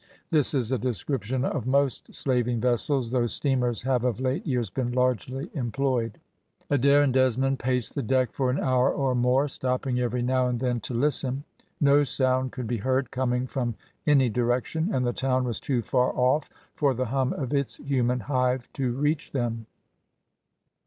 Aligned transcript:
This 0.31 0.55
is 0.55 0.71
a 0.71 0.79
description 0.79 1.45
of 1.45 1.67
most 1.67 2.11
slaving 2.11 2.59
vessels, 2.59 3.11
though 3.11 3.27
steamers 3.27 3.83
have 3.83 4.03
of 4.03 4.19
late 4.19 4.43
years 4.47 4.71
been 4.71 4.91
largely 4.91 5.51
employed. 5.53 6.19
Adair 6.71 7.03
and 7.03 7.13
Desmond 7.13 7.59
paced 7.59 7.93
the 7.93 8.01
deck 8.01 8.31
for 8.33 8.49
an 8.49 8.59
hour 8.59 8.91
or 8.91 9.13
more, 9.13 9.47
stopping 9.47 9.99
every 9.99 10.23
now 10.23 10.47
and 10.47 10.59
then 10.59 10.79
to 10.79 10.95
listen. 10.95 11.43
No 11.79 12.03
sound 12.03 12.51
could 12.51 12.65
be 12.65 12.77
heard 12.77 13.11
coming 13.11 13.45
from 13.45 13.75
any 14.07 14.27
direction, 14.27 14.91
and 14.91 15.05
the 15.05 15.13
town 15.13 15.43
was 15.43 15.59
too 15.59 15.83
far 15.83 16.11
off 16.17 16.49
for 16.73 16.95
the 16.95 17.05
hum 17.05 17.31
of 17.33 17.53
its 17.53 17.77
human 17.77 18.21
hive 18.21 18.73
to 18.73 18.93
reach 18.93 19.31
them. 19.33 19.67